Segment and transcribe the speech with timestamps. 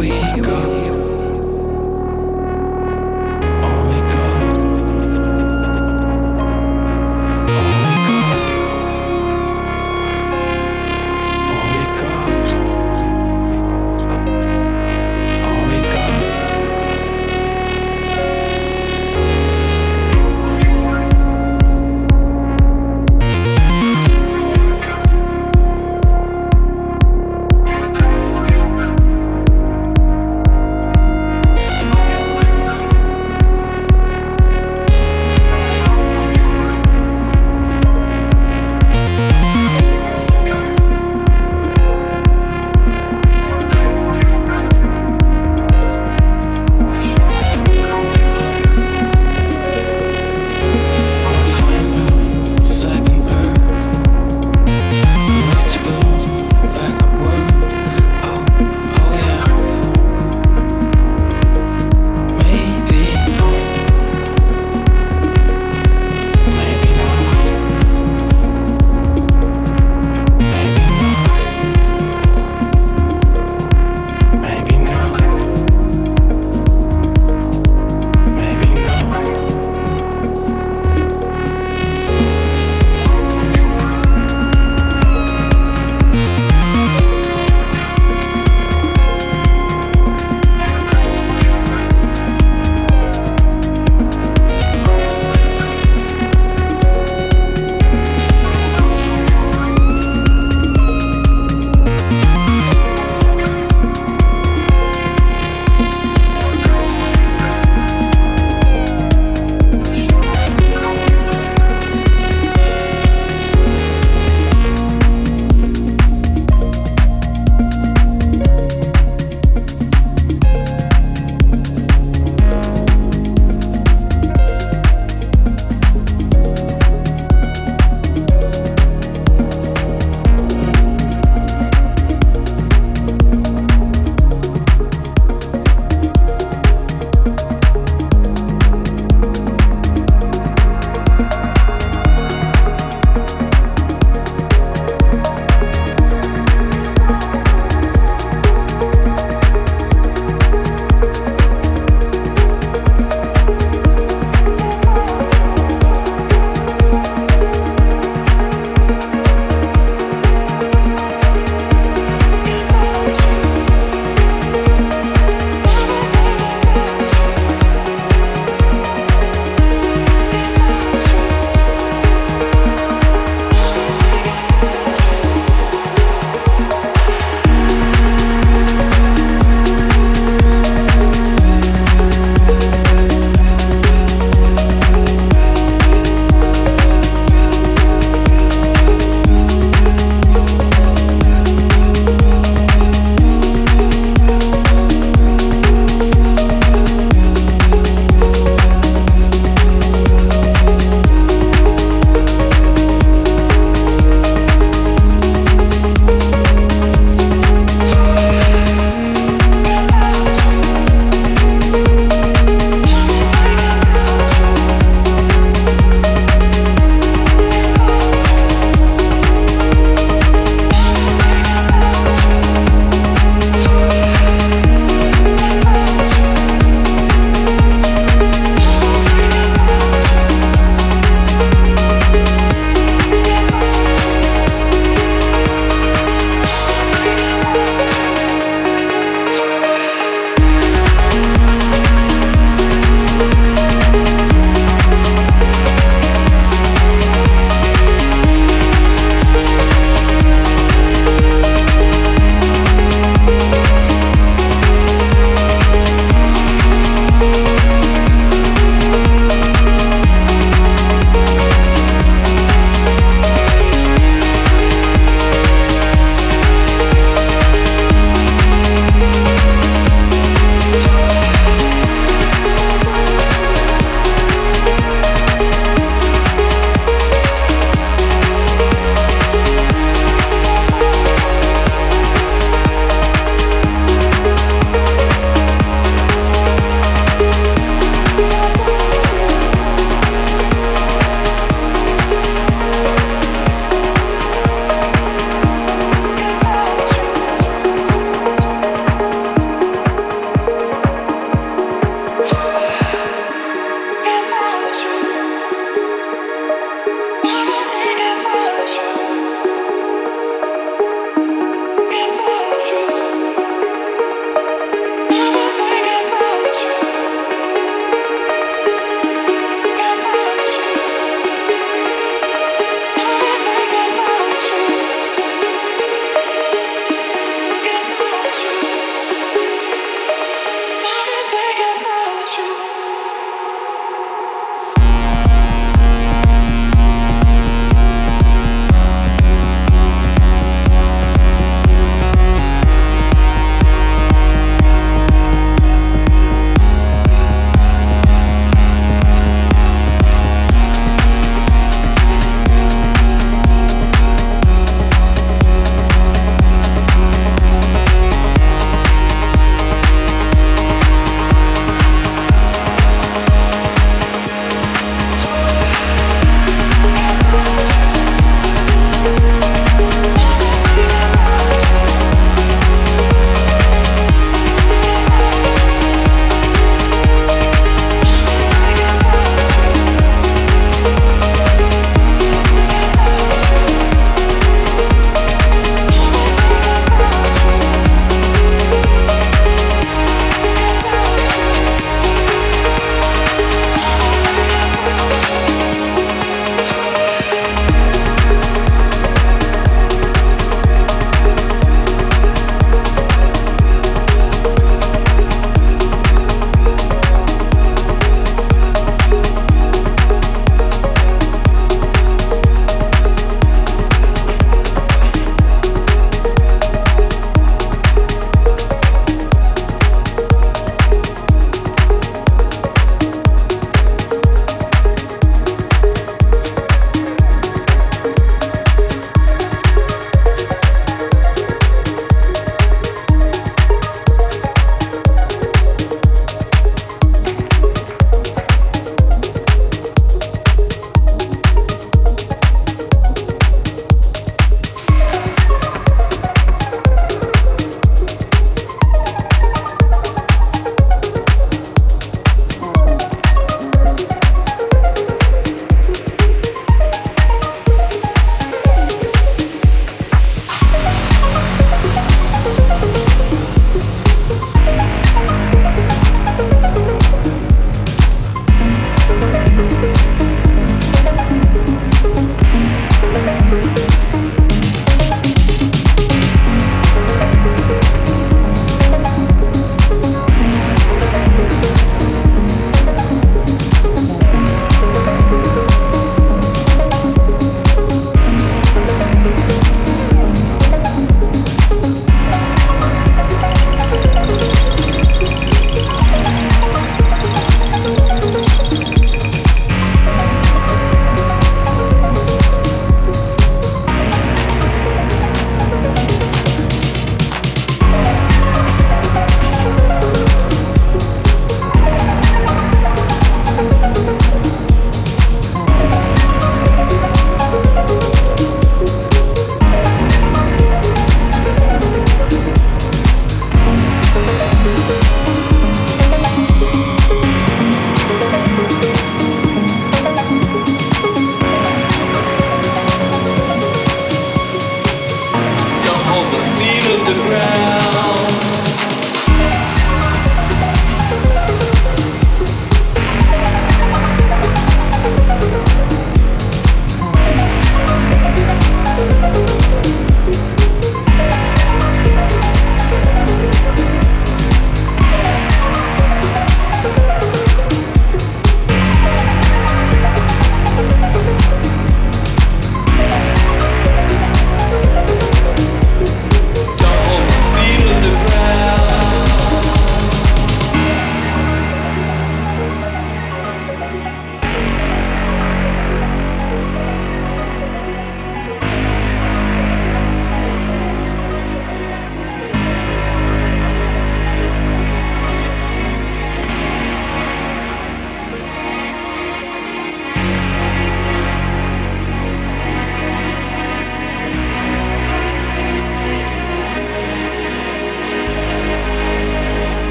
[0.00, 0.08] we
[0.40, 0.69] go.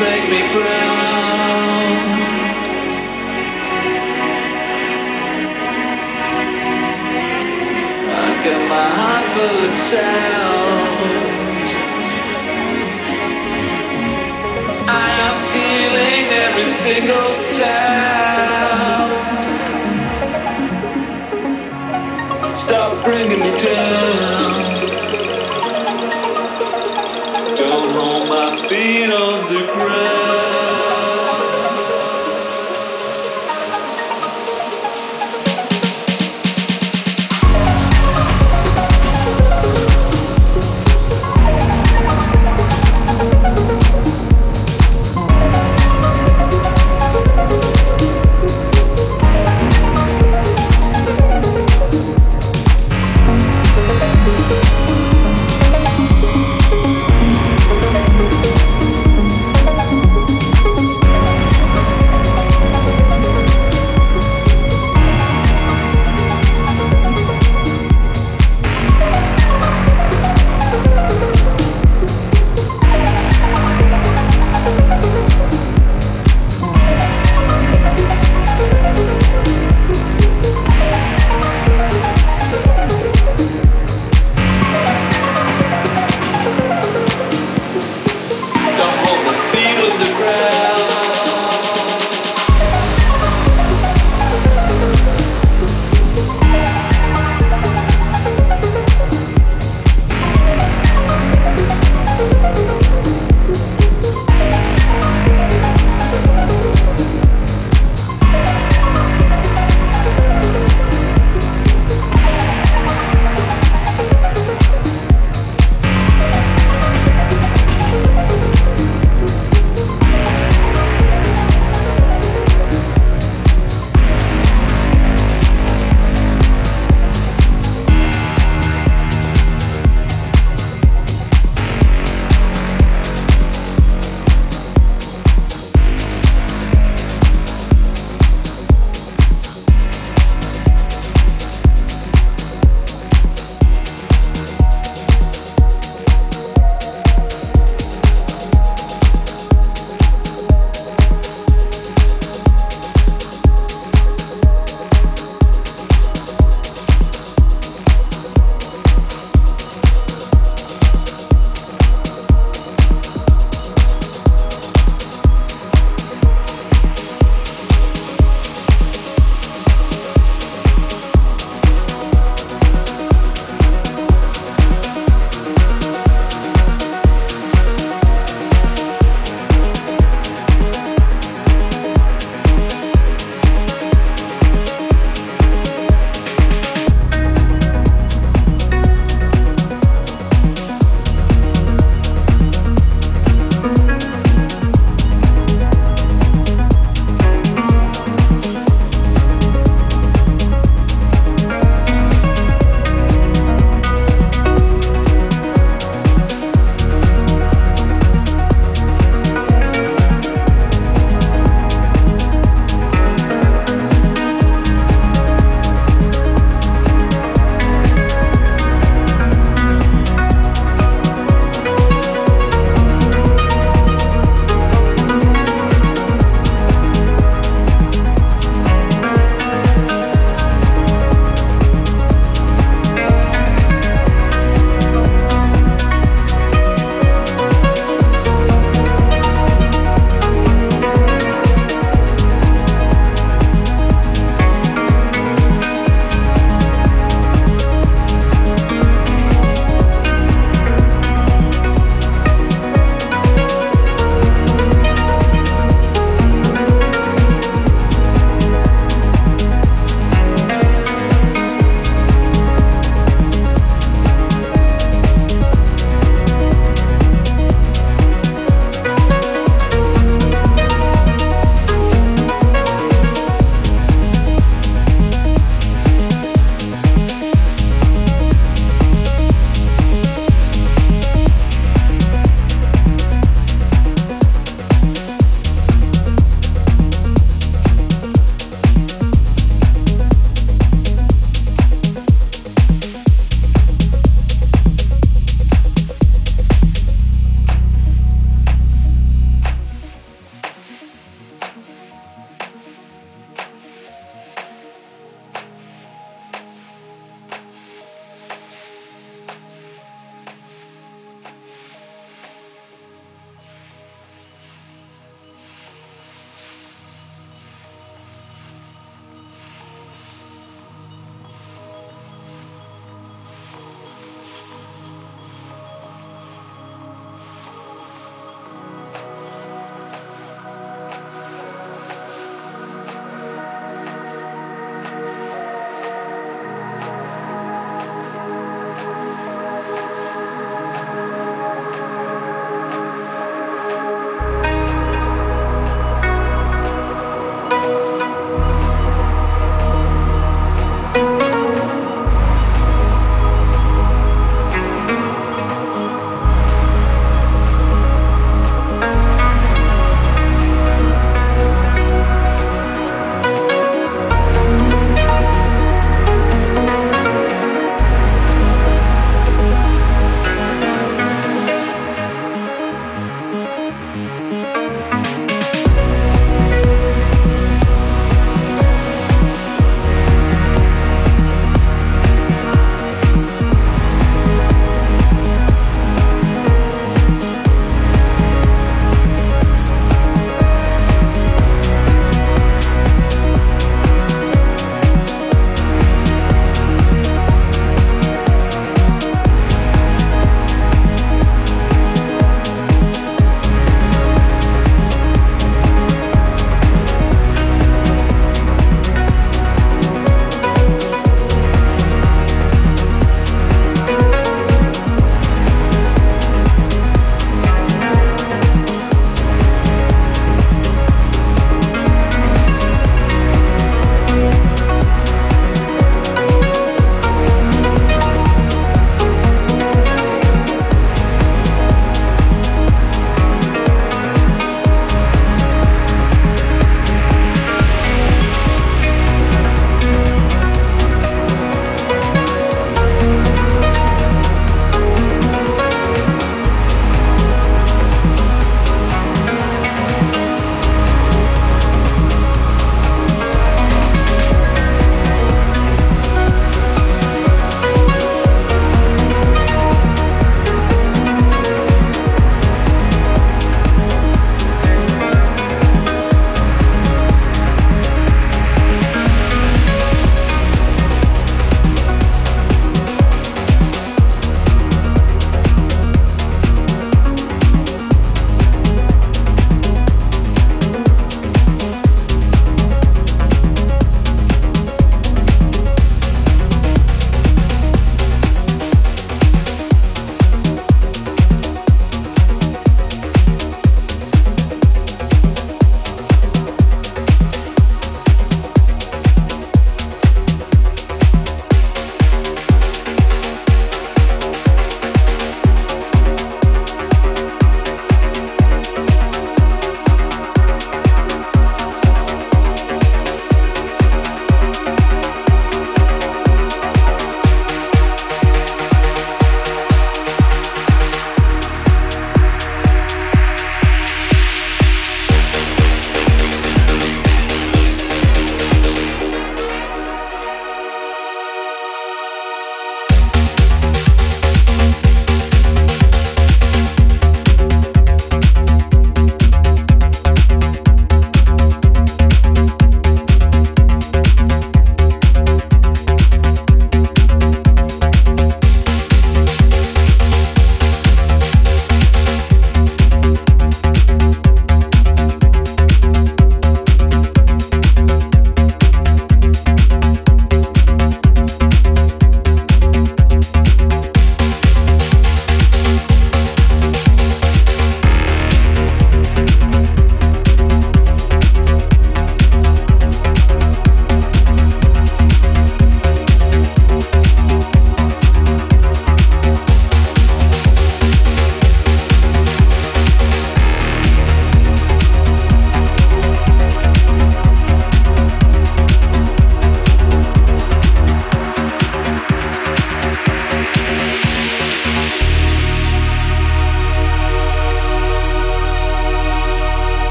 [0.00, 1.96] make me proud.
[8.22, 11.10] I got my heart full of sound.
[14.88, 19.10] I am feeling every single sound.
[22.56, 24.50] Stop bringing me down.
[27.56, 29.39] Don't hold my feet on.